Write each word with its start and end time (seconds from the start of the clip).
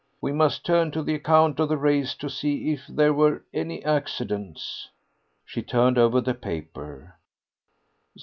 We 0.19 0.31
must 0.31 0.65
turn 0.65 0.89
to 0.93 1.03
the 1.03 1.13
account 1.13 1.59
of 1.59 1.69
the 1.69 1.77
race 1.77 2.15
to 2.15 2.27
see 2.27 2.71
if 2.71 2.87
there 2.87 3.13
were 3.13 3.43
any 3.53 3.85
accidents." 3.85 4.89
She 5.45 5.61
turned 5.61 5.99
over 5.99 6.19
the 6.19 6.33
paper. 6.33 7.17